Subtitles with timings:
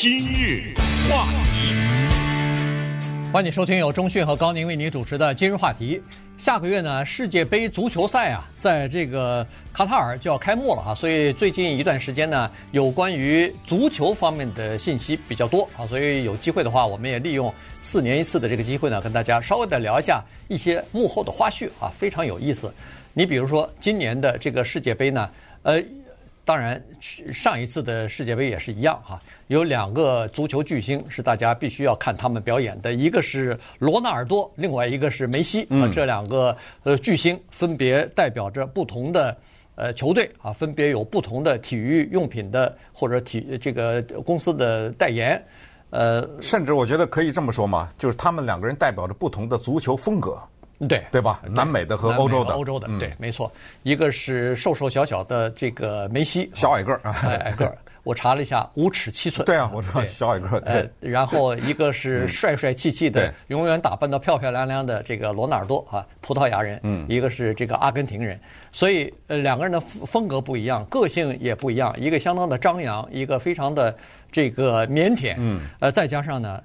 [0.00, 0.72] 今日
[1.10, 1.74] 话题，
[3.32, 6.00] 欢迎收听由中讯和高宁为您主持的今日话题。
[6.36, 17.52] 下个月呢，世界杯足球赛啊，在这个卡塔尔就要开幕了哈，所以最近一段时间呢，有关于足球方面的信息比较多啊，所以有机会的话，我们也利用
[17.82, 22.72] 四年一次的这个机会呢，跟大家稍微的聊一下一些幕后的花絮啊，非常有意思。
[23.14, 25.28] 你比如说今年的这个世界杯呢，
[25.64, 25.82] 呃。
[26.48, 26.82] 当然，
[27.30, 35.64] 上一次的世界杯也是一样哈，有两个足球巨星是大家必须要看他们表演的，一个是罗纳尔多，另外一个是梅西。
[35.64, 39.36] 啊，这两个呃巨星分别代表着不同的
[39.74, 45.44] 呃球队啊，分别有不同的体育用品的或者体这个公司的代言。
[45.90, 50.40] 呃，甚至我觉得可以这么说嘛，就是他们两个人代表着不同的足球风格。
[50.86, 51.40] 对对吧？
[51.50, 53.50] 南美的和欧洲的，欧洲的，对，没错。
[53.82, 57.76] 一个是瘦瘦小小的这个梅西，小矮个儿，矮个儿。
[58.04, 59.44] 我查了一下，五尺七寸。
[59.44, 60.62] 对啊，我知道小矮个儿。
[60.64, 66.80] 呃，然后一个是帅帅气气的，永远打扮的漂漂亮亮的这个罗纳尔多啊，葡萄牙人。
[66.84, 67.04] 嗯。
[67.08, 68.38] 一个是这个阿根廷人，
[68.70, 71.92] 所以呃两个人的风格不一样，个性也不一样。
[71.98, 73.94] 一个相当的张扬，一个非常的
[74.30, 75.34] 这个腼腆。
[75.36, 75.62] 嗯。
[75.80, 76.62] 呃，再加上呢。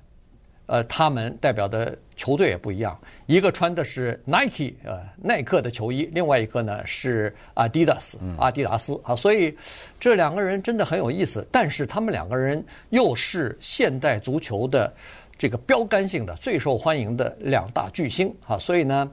[0.65, 9.55] 呃，他们代表的球队也不一样，一个穿的是 Nike 呃耐克的球衣，另外一个呢是 Adidas 阿迪达斯啊，所以
[9.99, 11.47] 这两个人真的很有意思。
[11.51, 14.93] 但是他们两个人又是现代足球的
[15.37, 19.11] 这个标杆性的最受欢迎的两大巨星啊，所以呢，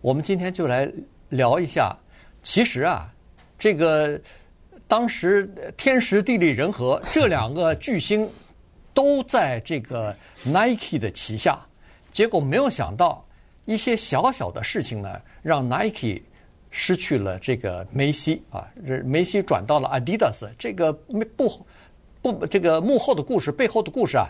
[0.00, 0.90] 我们今天就来
[1.28, 1.96] 聊一下。
[2.42, 3.12] 其实啊，
[3.58, 4.20] 这个
[4.86, 8.28] 当时天时地利人和，这两个巨星。
[8.94, 10.12] 都在这个
[10.44, 11.56] Nike 的旗下，
[12.12, 13.24] 结果没有想到
[13.64, 16.20] 一些小小的事情呢，让 Nike
[16.70, 18.66] 失去了这个梅西啊，
[19.04, 21.64] 梅西转到了 Adidas，这个不
[22.20, 24.26] 不这个幕后的故事，背后的故事啊，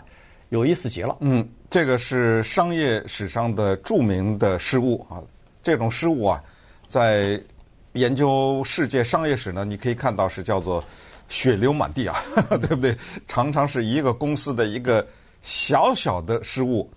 [0.49, 1.17] 有意思极了。
[1.21, 5.21] 嗯，这个是商业史上的著名的失误啊，
[5.63, 6.43] 这种失误啊，
[6.87, 7.41] 在
[7.93, 10.83] 研究世界商业史呢，你可以看到是叫做。
[11.31, 12.19] 血流满地啊，
[12.59, 12.97] 对不对？
[13.27, 15.07] 常常是一个公司的一个
[15.43, 16.89] 小小的失误，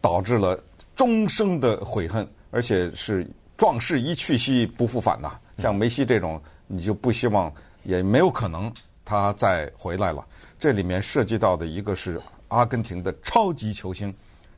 [0.00, 0.58] 导致了
[0.94, 5.38] 终生的悔恨，而且是壮士一去兮不复返呐。
[5.58, 7.52] 像梅西这种，你就不希望，
[7.82, 8.72] 也没有可能
[9.04, 10.24] 他再回来了。
[10.58, 14.14] 这里面涉及到的一个是阿根廷的超级球星，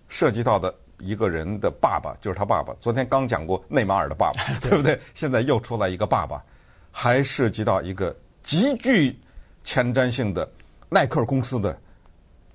[0.08, 2.74] 涉及到的一个人的爸爸就是他爸爸。
[2.80, 4.98] 昨天刚讲过内马尔的爸爸， 对不对？
[5.14, 6.42] 现在又出来一个爸爸，
[6.90, 8.14] 还涉及到一个。
[8.40, 9.14] 极具
[9.62, 10.50] 前瞻性的
[10.88, 11.78] 耐克公司的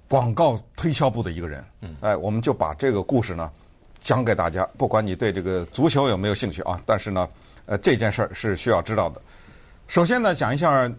[0.08, 1.66] 广告推销部的一个人，
[2.02, 3.52] 哎，我们就把这个故事呢
[4.00, 4.68] 讲给大家。
[4.78, 7.28] 不管你对这个足球有没有兴趣啊，但是呢，
[7.66, 9.22] 呃，这件事儿是需要知道的。
[9.88, 10.92] 首先呢，讲一下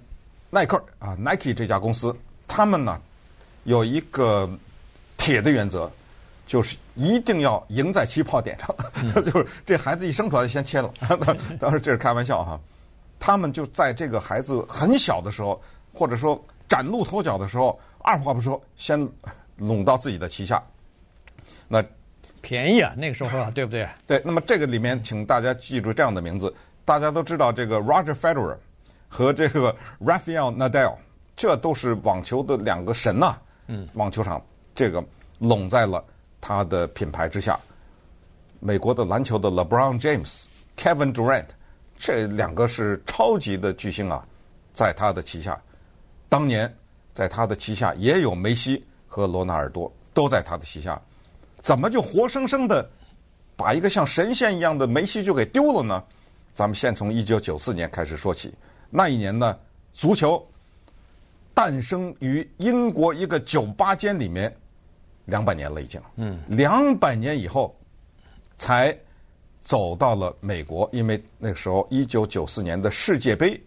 [0.50, 2.14] 耐克啊，Nike 这家公司，
[2.48, 3.00] 他们呢
[3.64, 4.50] 有一个
[5.16, 5.90] 铁的原则，
[6.46, 10.92] 就是一定要赢在起跑点上，嗯、 就是这孩子一生出来就先切了。
[11.60, 12.60] 当然这是开玩笑哈。
[13.20, 15.60] 他们就在这个孩子很小的时候，
[15.94, 19.08] 或者说崭露头角的时候，二话不说先
[19.56, 20.62] 拢到自己的旗下。
[21.66, 21.82] 那
[22.42, 23.88] 便宜啊，那个时候啊，对不对？
[24.06, 24.20] 对。
[24.22, 26.54] 那么这个里面，请大家记住这样的名字，
[26.84, 28.58] 大家都知道这个 Roger Federer
[29.08, 30.96] 和这个 Rafael Nadal，
[31.34, 33.38] 这都是网球的两个神呐。
[33.68, 33.88] 嗯。
[33.94, 34.44] 网球场
[34.74, 35.02] 这个
[35.38, 36.04] 拢在了
[36.42, 37.58] 他的品牌之下。
[38.60, 40.44] 美国的篮球的 LeBron James、
[40.76, 41.46] Kevin Durant。
[41.96, 44.22] 这两个是超级的巨星啊，
[44.74, 45.58] 在他的旗下。
[46.28, 46.70] 当年
[47.14, 51.00] 在他的旗下也有梅西和罗纳尔多，都在他的旗下。
[51.62, 52.86] 怎么就活生生的
[53.56, 56.04] 把一个像神仙一样的梅西就给丢了呢？
[56.52, 58.52] 咱们先从一九九四年开始说起。
[58.90, 59.58] 那一年呢，
[59.94, 60.46] 足球
[61.54, 64.54] 诞生于英国一个酒吧间里面，
[65.24, 66.02] 两百年了已经。
[66.16, 67.74] 嗯，两百年以后
[68.58, 68.94] 才。
[69.66, 73.58] 走到了美国，因为那个时候一九九四年的世界杯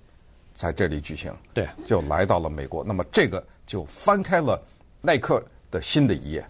[0.58, 2.84] 在这里举行，对，就来到了美国。
[2.84, 4.60] 那么这个就翻开了
[5.02, 6.44] 耐克的新的一页。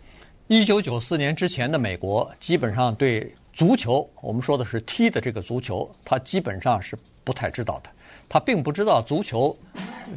[0.47, 7.89] 一九九四年之前的美国，基本上对足球，我们说的是踢的这个足球，他基本上是不太知道的。
[8.29, 9.53] 他并不知道足球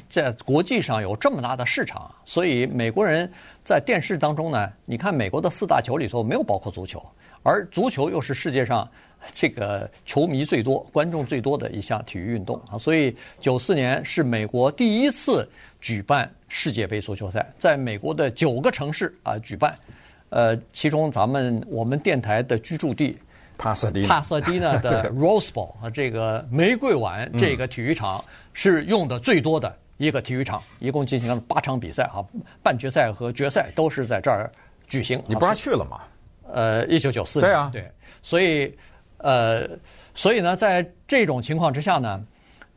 [0.08, 3.28] 在国际上有这么大的市场，所以美国人
[3.64, 7.04] 在电视当中呢，你看美国的四大球里头没有包括足球，
[7.42, 8.88] 而足球又是世界上。
[9.32, 15.48] 这个球迷最多、观众最多的一项体育运动啊，所以九四年是美国第一次
[15.80, 19.76] 举办世界杯足球赛，在美国的九个城市啊举办，
[20.30, 23.18] 呃，其中咱们我们电台的居住地
[23.58, 29.76] 帕萨迪帕萨迪纳的 Rose Bowl 啊，这个玫瑰碗这个体育场是用的最多的。
[29.98, 32.24] 一个体育场，一共进行了八场比赛啊，
[32.62, 34.50] 半决赛和决赛都是在这儿
[34.86, 35.22] 举行。
[35.26, 36.00] 你不是去了吗？
[36.50, 37.50] 呃，一九九四年。
[37.50, 37.92] 对啊，对，
[38.22, 38.74] 所以
[39.22, 39.68] 呃，
[40.14, 42.24] 所以呢，在这种情况之下呢，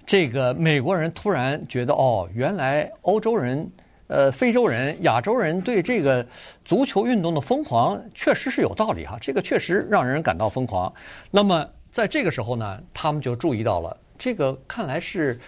[0.05, 3.69] 这个美国人突然觉得，哦，原来欧洲人、
[4.07, 6.25] 呃，非洲人、亚洲人对这个
[6.65, 10.93] 足球运动的疯狂确实是有道理哈，这个确实让人感到疯狂。
[11.31, 15.39] 那么在这个时候呢，他们就注意到了，这个看来是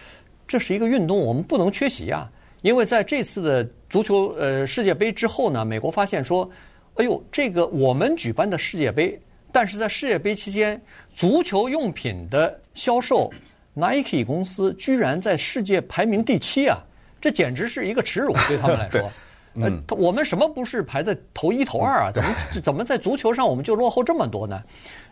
[0.48, 2.32] 这是一个运动，我们不能缺席啊，
[2.62, 6.50] 因为在这次的足球呃世界杯之后呢，美国发现说。
[6.98, 9.20] 哎呦，这个我们举办的世界杯，
[9.56, 10.82] 但是在世界杯期间，
[11.14, 13.32] 足球用品的销售
[13.74, 16.78] ，Nike 公司居然在世界排名第七啊！
[17.22, 19.10] 这简直是一个耻辱， 对他们来说。
[19.54, 22.12] 嗯，我们什么不是排在头一头二啊？
[22.12, 24.62] 怎么怎么在足球上我们就落后这么多呢？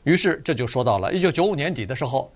[0.03, 2.29] 于是这就说到了一九九五年底的时候，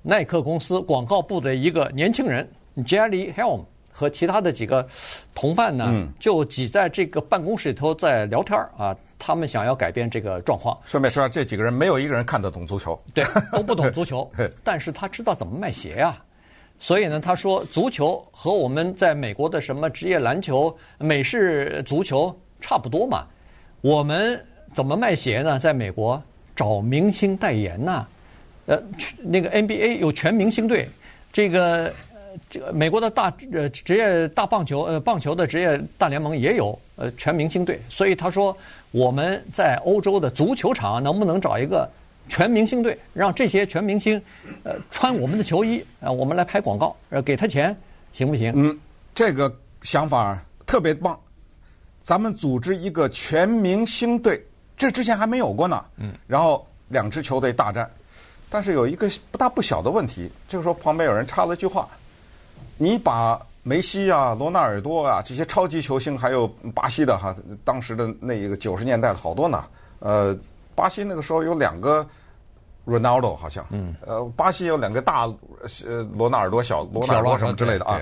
[0.00, 3.64] 耐克公司广告部的一个年轻人 Jelly Helm。
[3.90, 4.86] 和其他的几个
[5.34, 8.96] 同伴呢，就挤在这个办公室里头在聊天啊。
[9.18, 10.78] 他们想要改变这个状况。
[10.86, 14.30] 顺便说，这几个人没有一个人看得懂足球，对，都不懂 足球。
[14.62, 16.16] 但是他知道怎么卖鞋呀。
[16.78, 23.26] 所以呢，他说足球和我们在美国的什么职业篮球、美式足球差不多嘛。
[23.80, 24.40] 我们
[24.72, 25.58] 怎么卖鞋呢？
[25.58, 26.22] 在美国
[26.54, 28.06] 找明星代言呐。
[28.66, 28.80] 呃，
[29.18, 30.88] 那个 NBA 有全明星队，
[31.32, 31.92] 这个。
[32.48, 38.54] 这个美国的大呃职业大棒球呃棒球的职业大联盟也有呃全明星队，所以他说
[38.90, 41.88] 我们在欧洲的足球场能不能找一个
[42.28, 44.20] 全明星队，让这些全明星
[44.64, 47.74] 呃穿我们的球衣啊，我们来拍广告，呃给他钱
[48.12, 48.52] 行不行？
[48.54, 48.78] 嗯，
[49.14, 49.50] 这个
[49.82, 51.18] 想法特别棒，
[52.02, 54.44] 咱们组织一个全明星队，
[54.76, 55.84] 这之前还没有过呢。
[55.96, 57.88] 嗯，然后两支球队大战，
[58.50, 61.88] 但是有一个不大不小的问题，就是说旁边有人插了句话。
[62.80, 67.34] 你把梅西啊、罗纳尔多啊这些超级球星，还有巴西的哈，
[67.64, 69.64] 当时的那一个九十年代的好多呢。
[70.00, 70.36] 呃，
[70.74, 72.06] 巴西那个时候有两个
[72.86, 75.26] Ronaldo 好像，嗯，呃，巴西有两个大
[75.84, 78.00] 呃罗纳尔多、小罗纳尔多什么之类的啊。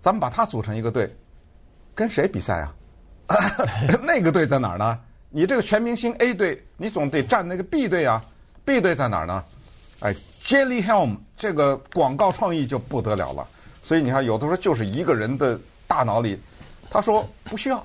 [0.00, 1.14] 咱们把它组成一个队，
[1.94, 2.74] 跟谁比赛啊？
[4.02, 4.98] 那个队在哪儿呢？
[5.30, 8.24] 你这个全明星 A 队，你总得站那个 B 队啊。
[8.64, 9.42] B 队在哪儿呢？
[10.00, 10.14] 哎
[10.44, 13.46] ，Jelly Helm 这个广告创意就不得了了。
[13.82, 15.58] 所以你看，有的时候就是一个人的
[15.88, 16.38] 大脑里，
[16.88, 17.84] 他说不需要，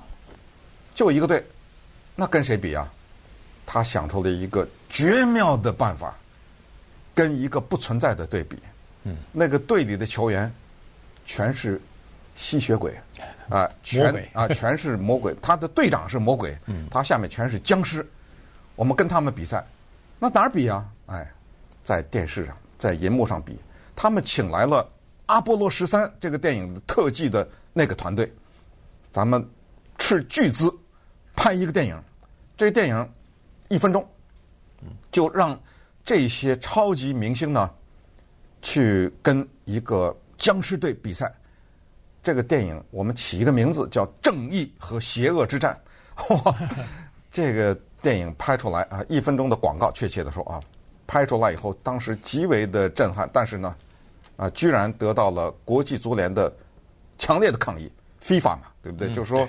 [0.94, 1.44] 就一个队，
[2.14, 2.88] 那跟谁比啊？
[3.66, 6.14] 他想出了一个绝妙的办法，
[7.14, 8.56] 跟一个不存在的对比。
[9.02, 10.50] 嗯，那个队里的球员
[11.26, 11.80] 全是
[12.36, 12.96] 吸血鬼，
[13.48, 15.34] 啊，全啊全是魔鬼。
[15.42, 16.56] 他的队长是魔鬼，
[16.90, 18.08] 他下面全是僵尸。
[18.76, 19.64] 我们跟他们比赛，
[20.18, 20.86] 那哪儿比啊？
[21.06, 21.28] 哎，
[21.82, 23.58] 在电视上，在银幕上比。
[23.96, 24.88] 他们请来了。
[25.28, 28.32] 阿波罗十三这个电影的特技的那个团队，
[29.12, 29.46] 咱们
[29.98, 30.74] 斥巨资
[31.36, 32.02] 拍一个电影，
[32.56, 33.12] 这个电影
[33.68, 34.06] 一分钟，
[35.12, 35.58] 就让
[36.02, 37.70] 这些超级明星呢
[38.62, 41.30] 去跟一个僵尸队比赛。
[42.22, 45.78] 这个电影我们起一个名字叫《正义和邪恶之战》。
[46.42, 46.56] 哇，
[47.30, 50.58] 这个电影拍出来啊，一分钟的广告，确切的说啊，
[51.06, 53.28] 拍出来以后，当时极为的震撼。
[53.30, 53.76] 但是呢。
[54.38, 56.50] 啊，居然得到了国际足联的
[57.18, 57.92] 强烈的抗议
[58.22, 59.08] ，FIFA 嘛，对不对？
[59.08, 59.46] 嗯、就是说，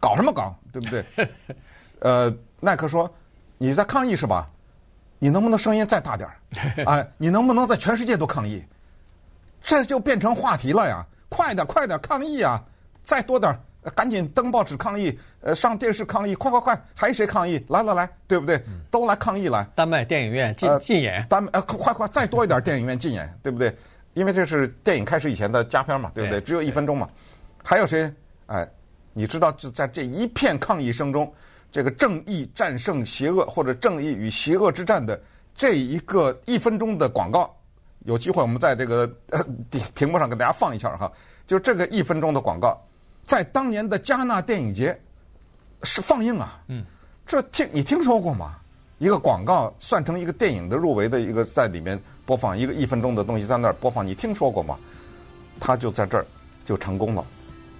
[0.00, 1.04] 搞什么搞，对不对？
[2.00, 3.08] 呃，耐克说
[3.58, 4.48] 你在抗议是吧？
[5.18, 6.36] 你能不能声音再大点儿？
[6.86, 8.64] 哎， 你能不能在全世界都抗议？
[9.62, 11.04] 这就变成话题了呀！
[11.28, 12.58] 快点，快点抗议啊！
[13.04, 16.82] 再多点儿，赶紧登报纸抗议，呃，上电视抗议，快快快！
[16.94, 17.62] 还谁抗议？
[17.68, 18.58] 来来来，对不对？
[18.90, 19.62] 都来抗议来！
[19.74, 23.76] 丹麦电影院禁禁演，丹麦呃，快快再多一点电影院禁演，对不对？
[24.14, 26.40] 因为这是电影开始以前的加片嘛，对不对？
[26.40, 27.08] 只有一分钟嘛。
[27.62, 28.12] 还有谁？
[28.46, 28.68] 哎，
[29.12, 31.32] 你知道就在这一片抗议声中，
[31.70, 35.20] 这个正义战胜邪恶或者正义与邪恶之战的
[35.54, 37.54] 这一个一分钟的广告，
[38.00, 39.44] 有机会我们在这个呃
[39.94, 41.10] 屏幕上给大家放一下哈。
[41.46, 42.80] 就这个一分钟的广告，
[43.22, 44.98] 在当年的戛纳电影节
[45.82, 46.62] 是放映啊。
[46.68, 46.84] 嗯，
[47.26, 48.56] 这听你听说过吗？
[48.98, 51.98] 一个广告算成一个电影的入围的一个，在里面
[52.30, 54.78] 播放一个一分钟的东西，在那儿播放，你听说过吗？
[55.58, 56.24] 他就在这儿
[56.64, 57.24] 就成功了，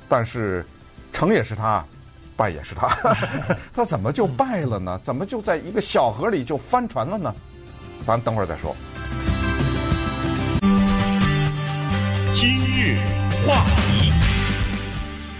[0.08, 0.66] 但是
[1.12, 1.84] 成也是他，
[2.36, 2.88] 败也是他，
[3.72, 4.98] 他怎么就败了呢？
[5.04, 7.32] 怎么就在一个小河里就翻船了呢？
[8.04, 8.74] 咱等会儿再说。
[12.34, 12.98] 今日
[13.46, 14.12] 话题，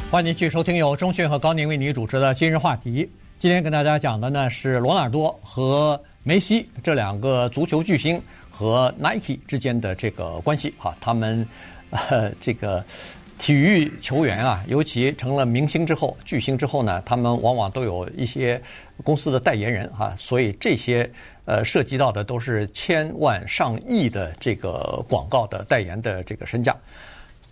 [0.08, 3.04] 欢迎您继续收听由钟迅和高宁为您主持的《今日话题》。
[3.40, 11.46] 今天跟大家讲的呢是罗纳尔多和梅西这两个足球巨星和 Nike 之间的这个关系哈，他们
[11.90, 12.84] 呃这个
[13.38, 18.60] 体育球员啊，尤其成了明星之后、巨星之后呢，他们往往都有一些
[19.02, 21.10] 公司的代言人哈、所以这些
[21.46, 26.76] 呃涉及到的都是千万上亿的这个广告的代言的这个身价。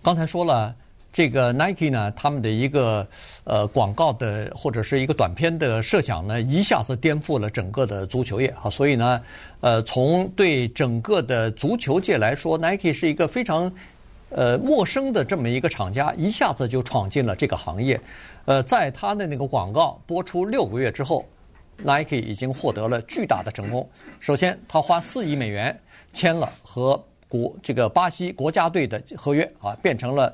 [0.03, 0.75] 刚才说了，
[1.11, 3.07] 这个 Nike 呢，他们的一个
[3.43, 9.21] 呃广告的或者是一个短片的设想呢，一下子颠覆了整个的足球业啊，所以呢，
[9.61, 13.71] 呃，从对整个的足球界来说，Nike 是一个非常。
[14.31, 17.99] 呃，陌生的这么一个厂家，一下子就闯进了这个行业。
[18.45, 21.25] 呃，在他的那个广告播出六个月之后
[21.77, 23.89] ，Nike 已经获得了巨大的成功。
[24.19, 25.75] 首先，他花四亿美元
[26.13, 30.31] 签了和国这个巴西国家队的合约啊，变成了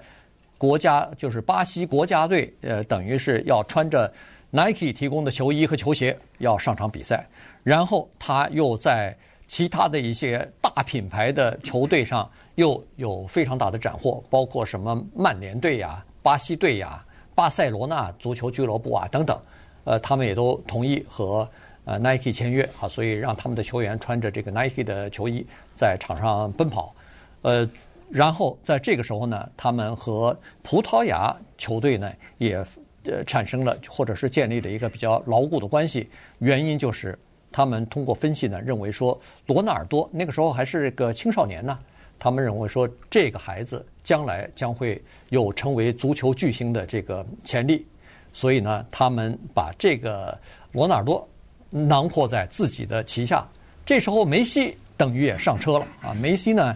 [0.58, 4.12] 国家就是巴西国家队，呃，等于是要穿着
[4.52, 7.26] Nike 提供的球衣和球鞋要上场比赛。
[7.64, 9.16] 然后，他又在
[9.48, 12.30] 其他的一些大品牌的球队上。
[12.56, 19.38] 又有非常大的斩获，包括什么曼联队呀、巴西队呀、巴塞罗那足球俱乐部啊等等，
[19.84, 21.46] 呃，他们也都同意和
[21.84, 25.46] 呃 Nike 签约啊，所以让他们的球员穿着这个 Nike 的球衣
[25.76, 26.96] 在场上奔跑，
[27.42, 27.70] 呃，
[28.16, 32.56] 然后在这个时候呢，他们和葡萄牙球队呢也
[33.04, 37.20] 呃产生了或者是建立了一个比较牢固的关系，原因就是
[37.52, 41.78] 他们通过分析呢认为说罗纳尔多那个时候还是个青少年呢。
[42.18, 47.86] 他们认为说，这个孩子将来将会有成为足球巨星的这个潜力，
[48.32, 50.40] 所以呢，他们把这个
[50.72, 51.28] 罗纳尔多
[51.70, 53.46] 囊括在自己的旗下。
[53.86, 56.14] 这时候，梅西等于也上车了啊！
[56.14, 56.76] 梅西呢，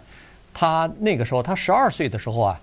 [0.59, 2.59] 他那个时候他十二岁的时候啊，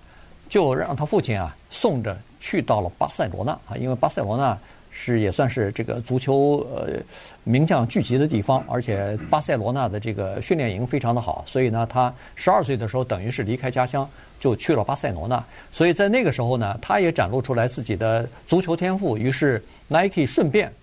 [0.47, 4.55] 就让他父亲啊送着去到了巴塞罗那啊，因为巴塞罗那。
[4.99, 6.99] 是也算是这个足球呃
[7.43, 20.73] 名将聚集的地方，而且巴塞罗那的这个训练营非常的好，所以呢，他十二岁的时候等于是离开家乡就去了巴塞罗那，所以在那个时候呢，他也展露出来自己的足球天赋，于是 Nike 顺便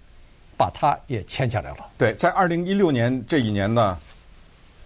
[0.57, 1.79] 把他也签下来了。
[1.99, 3.99] 对，在二零一六年这一年呢，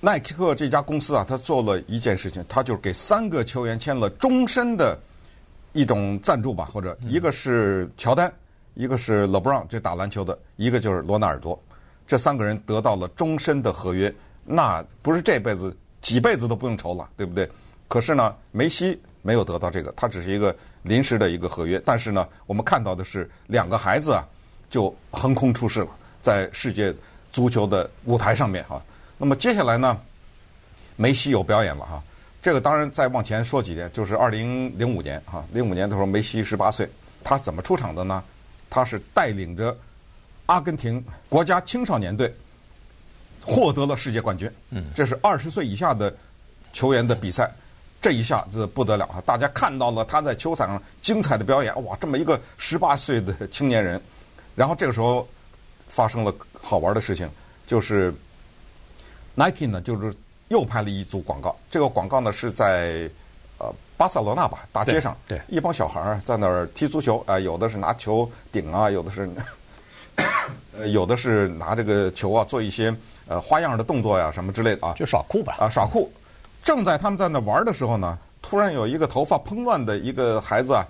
[0.00, 4.98] 耐克这家公司啊，他做了一件事情，他就是给三个球员签了终身的
[5.72, 8.32] 一种赞助吧，或者一个是乔丹。
[8.74, 11.60] 一个是勒布朗，这打篮球的；一个就是罗纳尔多，
[12.06, 14.14] 这三个人得到了终身的合约，
[14.44, 17.50] 那不是这辈子，几辈子都不用愁了，对不对？
[17.88, 21.82] 可是呢，梅西没有得到这个，他只是一个临时的一个合约。
[21.84, 24.24] 但是呢，我们看到的是两个孩子啊，
[24.70, 25.88] 就横空出世了，
[26.22, 26.94] 在世界
[27.32, 28.80] 足球的舞台上面啊。
[29.18, 30.00] 那么接下来呢，
[30.96, 32.02] 梅西有表演了哈。
[32.40, 36.88] 这个当然再往前说几年，就是二零零五年哈，零五年的时候梅西十八岁，
[37.25, 38.22] 他怎么出场的呢？
[38.70, 39.76] 他是带领着
[40.46, 42.32] 阿根廷国家青少年队
[43.42, 44.50] 获得了世界冠军。
[44.70, 46.14] 嗯，这是二十岁以下的
[46.72, 47.50] 球员的比赛，
[48.00, 49.20] 这一下子不得了啊！
[49.26, 54.00] 大家看到了他在球场上精彩的表演，哇，这么一个十八岁的青年人。
[54.54, 55.26] 然后这个时候
[55.88, 57.28] 发生了好玩的事情，
[57.66, 58.14] 就是
[59.38, 60.12] Nike 呢，就是
[60.49, 61.54] 又拍了一组广告。
[61.71, 63.09] 这个广告呢是在
[63.59, 63.73] 呃。
[63.99, 69.28] 巴塞罗那吧，大街上，对，一帮小孩儿在那儿踢足球，啊，有的是拿球顶啊，有的是，
[70.78, 72.95] 呃，有的是拿这个球啊做一些
[73.26, 76.09] 呃花样的动作呀，什么之类的啊，就耍酷吧，啊，耍酷。
[76.62, 80.87] 正在他们在那玩的时候呢，突然有一个头发蓬乱的一个孩子啊，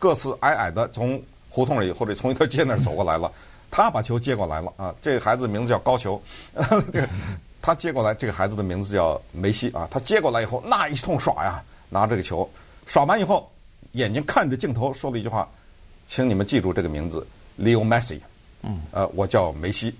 [0.00, 3.30] 个子矮矮的，从胡同里或者从一条街那儿走过来了，
[3.70, 6.20] 他把球接过来了啊，这个孩子名字叫高球，
[7.64, 11.64] 他接过来，这个孩子的名字叫梅西啊，他接过来以后那一通耍呀。
[11.88, 12.46] 拿这个球，
[12.86, 13.50] 耍完以后，
[13.92, 15.48] 眼睛看着镜头说了一句话
[16.06, 17.26] ：“请你们记住这个名字
[17.58, 18.20] ，Leo Messi。”
[18.60, 19.94] 嗯，呃，我叫梅西，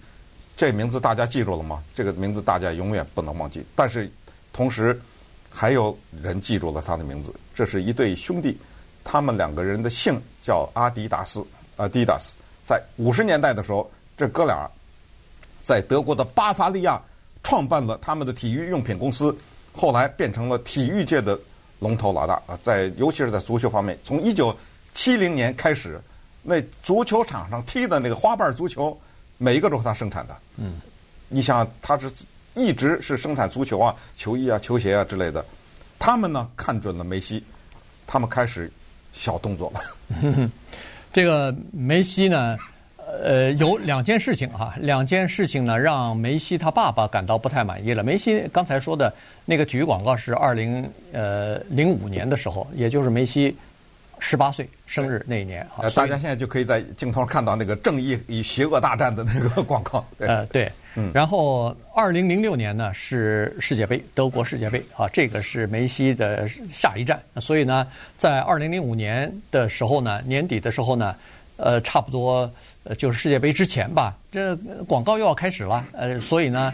[0.59, 1.83] 这名字大家记住了吗？
[1.95, 3.65] 这个名字大家永远不能忘记。
[3.75, 4.13] 但是，
[4.53, 5.01] 同时
[5.49, 8.59] 还有人记住了他的名字，这是一对兄弟，
[9.03, 11.43] 他们两个人的姓叫阿迪达斯。
[11.77, 12.35] 阿迪达斯
[12.67, 14.71] 在五十年代的时候，这哥俩
[15.63, 17.01] 在德国的巴伐利亚
[17.45, 19.37] 创办了他们的体育用品公司，
[19.73, 21.39] 后来变成了体育界的。
[21.81, 24.57] 龙头老大啊，在尤其是在足球方面，从一九
[24.95, 26.01] 七零年开始，
[26.43, 28.99] 那足球场上踢的那个花瓣足球，
[29.37, 30.35] 每一个都是他生产的。
[30.57, 30.81] 嗯，
[31.29, 32.11] 你想他是
[32.55, 35.45] 一直是生产足球啊、球衣啊、球鞋啊之类的。
[35.99, 37.45] 他们呢看准了梅西，
[38.07, 38.73] 他们开始
[39.13, 40.49] 小动作了。
[41.13, 42.57] 这个梅西呢？
[43.23, 48.03] 呃，有两件事情哈，两件事情呢，让梅西他爸爸感到不太满意了。
[48.03, 49.13] 梅西刚才说的
[49.45, 53.55] 那个体育广告是二零呃零五年的时候，也就是梅西
[54.19, 55.89] 十八岁生日那一年啊。
[55.91, 60.05] 大家现在就可以在镜头上看到那个正义与邪恶大战的那个广告。
[60.19, 60.71] 呃，对。
[60.97, 61.11] 嗯。
[61.13, 67.21] 然后，二零零六年呢是世界杯，德国世界杯啊，这个是梅西的下一站。
[67.41, 71.17] 所以呢，在二零零五年的时候呢，年底的时候呢，
[71.57, 72.49] 呃，差不多
[72.85, 75.85] 呃就是世界杯之前吧，这广告又要开始了。
[75.93, 76.73] 呃，所以呢。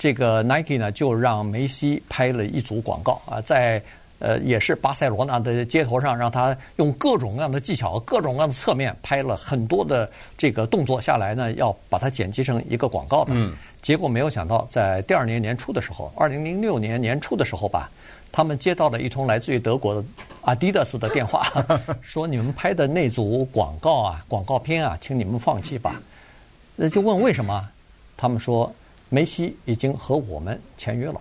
[0.00, 3.82] 这个 Nike 呢，就让梅西拍了一组广告啊，在
[4.20, 13.32] 呃也是巴塞罗那的街头上，让他用各种各样的技巧、各种各样的侧面拍了很多的这个动作下来呢，要把它剪辑成一个广告的。
[13.34, 13.52] 嗯。
[13.82, 17.90] 结果没有想到，在第二年年初的时候，二零零六年年初的时候吧，
[18.30, 20.04] 他们接到了一通来自于德国的
[20.42, 21.42] Adidas 的电话，
[22.02, 26.00] 说你们拍的那组广告啊、广告片啊，请你们放弃吧。
[26.76, 27.68] 那就问为什么？
[28.16, 28.72] 他们说。
[29.10, 31.18] 梅西已经和我们签约了。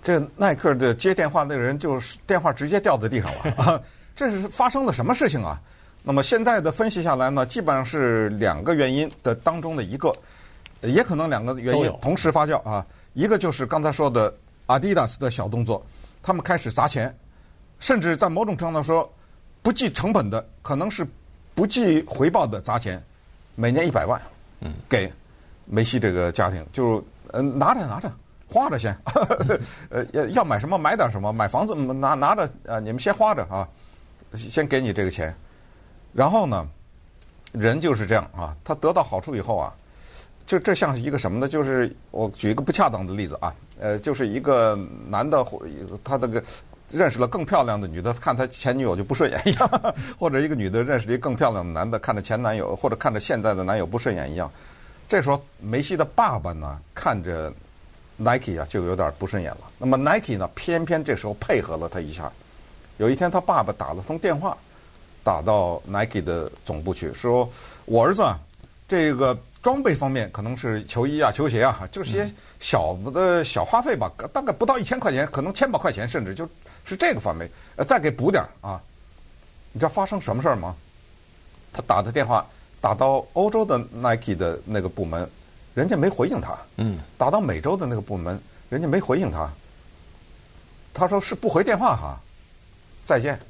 [0.00, 3.82] 这耐克的接电话那个人就是电话直接掉在地上了。
[4.14, 5.60] 这是发生了什么事情啊？
[6.04, 10.12] 那么现在的分析下来呢，基本上是两个原因的当中的一个，
[10.82, 12.86] 也可能两个原因同时发酵啊。
[13.14, 14.32] 一个就是刚才说的
[14.66, 15.84] 阿迪达斯的小动作，
[16.24, 17.14] 他们开始砸钱，
[17.78, 19.12] 甚至在某种程度上说
[19.62, 21.06] 不计成本的，可能是
[21.54, 23.00] 不计回报的砸钱，
[23.54, 24.20] 每年一百万，
[24.60, 25.12] 嗯，给。
[25.66, 28.12] 梅西这个家庭就呃拿着拿着
[28.46, 28.94] 花着先，
[29.88, 33.66] 呃要要买什么买点什么，买房子拿拿着啊，你们先花着啊，
[34.34, 35.34] 先给你这个钱，
[36.12, 36.68] 然后呢，
[37.52, 39.74] 人就是这样啊，他得到好处以后啊，
[40.46, 41.48] 就这像是一个什么呢？
[41.48, 45.44] 就是我举一个不恰当的例子啊，呃，就是一个男的
[46.02, 46.42] 他这个
[46.90, 54.50] 认识了更漂亮的女的，看他前女友就不顺眼一样，或者一个女的认识了一个更漂亮的男的，看着前男友或者看着现在的男友不顺眼一样。
[55.08, 57.52] 这时候，梅西的爸爸呢，看着
[58.16, 59.60] Nike 啊，就有点不顺眼了。
[59.78, 62.30] 那么 Nike 呢，偏偏这时候配合了他一下。
[62.98, 64.56] 有一天，他爸爸打了通电话，
[65.22, 67.48] 打到 Nike 的总部去，说
[67.86, 68.38] ：“我儿子啊，
[68.86, 72.30] 这个装备方面可能是球衣啊、球鞋啊，就是些
[72.60, 76.46] 小的小花费吧，大概不到一千块钱，可能千把块钱，甚至就
[76.84, 78.78] 是这个范围，呃，再给补点啊。
[79.72, 80.76] 你知道发生什么事儿吗？
[81.72, 82.46] 他打的电话。”
[82.84, 85.26] 打到欧洲的 Nike 的那个部门，
[85.72, 86.54] 人家没回应他。
[86.76, 86.98] 嗯。
[87.16, 89.50] 打到美洲的那个部门，人家没回应他。
[90.92, 92.20] 他说是不回电话哈。
[93.06, 93.40] 再见。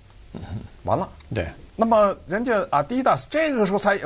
[0.85, 1.09] 完了。
[1.35, 1.49] 对。
[1.75, 3.99] 那么人家 Adidas 这个时候才，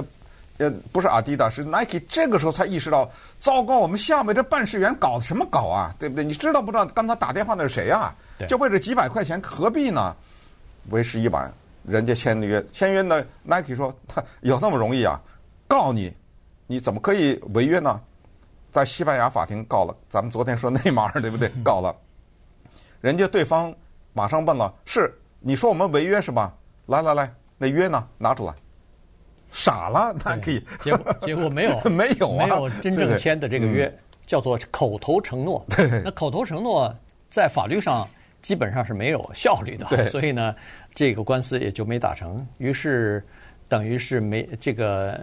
[0.59, 5.95] 呃，不是 Adidas，是 Nike 这个时候才意识到，糟糕，我们下面这办事员搞什么搞啊？
[5.99, 6.25] 对不对？
[6.25, 6.85] 你知道不知道？
[6.87, 8.15] 刚才打电话那是谁啊？
[8.49, 10.15] 就为这几百块钱，何必呢？
[10.91, 11.53] 为时已晚。
[11.85, 15.19] 人家签约，签约呢？Nike 说他有那么容易啊？
[15.67, 16.13] 告你，
[16.67, 18.01] 你怎么可以违约呢？
[18.71, 19.97] 在西班牙法庭告了。
[20.09, 21.49] 咱们昨天说内马尔对不对？
[21.65, 21.95] 告了，
[23.01, 23.73] 人家对方
[24.13, 26.53] 马上问了：是你说我们违约是吧？
[26.87, 28.07] 来来来，那约呢？
[28.19, 28.53] 拿出来。
[29.51, 30.63] 傻了，Nike。
[30.81, 35.65] 结果结果没有， 没有啊，没有真正签的这个约，嗯、叫做口头承诺。
[36.05, 36.95] 那口头承诺
[37.31, 38.09] 在法律上
[38.43, 40.55] 基本上是没有效率的，所以呢。
[40.95, 43.25] 这个官司也就没打成，于是
[43.69, 45.17] 等于是没这个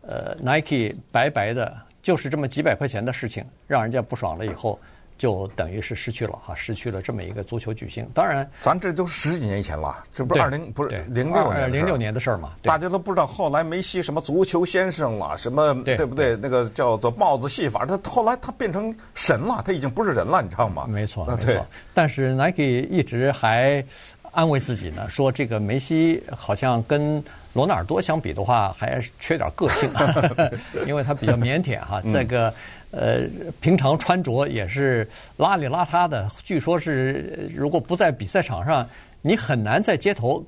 [0.00, 4.78] 呃 Nike 白白的，就是这么几百块钱的事情，让人家不爽了以后，
[5.18, 8.08] 就等于是失去了哈，失去了这么一个足球巨星。
[8.14, 12.52] 当然，咱这都十几年以前了，这不是二零不是零六年零六年的事儿嘛？
[12.62, 16.36] 大家都不知道后来梅西什么足球先生了，什么对不对？
[16.36, 20.86] 那个叫做帽子戏法，他后来他变成神了，他已经不是人了，你知道吗？
[20.88, 21.66] 没错，没错。
[21.92, 23.84] 但是 Nike 一直还。
[24.32, 27.20] 安慰自己呢，说这个梅西好像跟
[27.54, 29.90] 罗纳尔多相比的话，还缺点个性，
[30.86, 32.00] 因为他比较腼腆哈。
[32.12, 32.52] 这个
[32.90, 33.22] 呃，
[33.60, 36.28] 平常穿着也是邋里邋遢的。
[36.42, 38.88] 据说是如果不在比赛场上，
[39.22, 40.44] 你很难在街头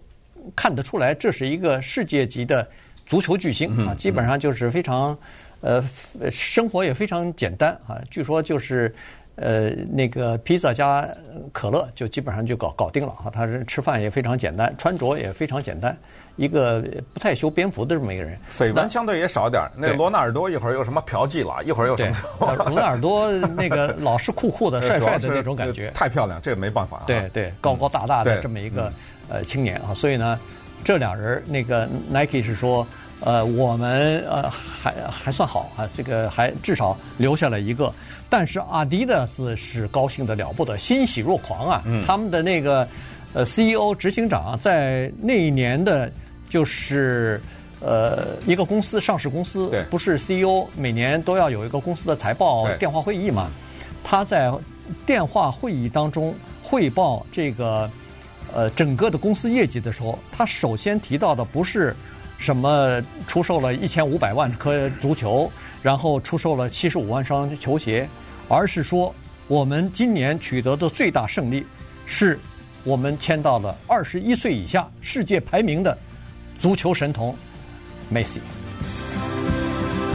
[0.57, 2.67] 看得出来这是一个世界级的
[3.07, 3.95] 足球巨星啊。
[3.95, 5.17] 基本上就是非常
[5.61, 5.85] 呃，
[6.31, 8.01] 生活也非常简单啊。
[8.11, 8.95] 据说就是。
[9.41, 11.09] 呃，那个披萨加
[11.51, 13.31] 可乐就基本上就搞搞定了哈。
[13.31, 15.97] 他是吃饭也非常简单，穿着也非常简单，
[16.37, 18.39] 一个不太修边幅的这么一个人。
[18.55, 19.63] 绯闻相对也少点。
[19.75, 22.07] 那罗纳尔多一会儿又什么嫖妓了，一会儿又什
[22.39, 22.53] 么？
[22.69, 25.91] 罗纳尔多那个老是酷酷的、帅帅的那种感觉。
[25.97, 27.03] 太漂亮，这个没办法。
[27.07, 28.93] 对对，高高大大的这么一个
[29.31, 30.39] 呃青年啊，所以呢，
[30.85, 32.87] 这俩人那个 Nike 是说，
[33.21, 37.91] 呃，我们呃还还算好啊，这个还至少留下了一个。
[38.31, 41.83] 但是阿迪达斯是高兴的了不得，欣喜若狂啊！
[41.85, 42.87] 嗯、他们的那个
[43.35, 46.11] 呃 CEO 执行长在那一年的，
[46.49, 47.41] 就是
[47.81, 53.51] 呃一个公司上市公司，不是 CEO 每年都要有一个公司的财报电话会议嘛？
[54.05, 54.51] 他在
[55.05, 57.91] 电话会议当中汇报这个
[58.55, 61.95] 呃整个的公司业绩的时候，他首先提到的不是
[62.39, 65.51] 什么出售了一千五百万颗足球，
[65.83, 68.09] 然后出售了七十五万双球鞋，
[68.51, 69.15] 而是说
[69.47, 71.65] 我们今年取得的最大胜利
[72.05, 72.37] 是
[72.83, 75.97] 我们签到了二十一岁以下世界排名的
[76.59, 77.35] 足球神童
[78.09, 78.41] 梅西。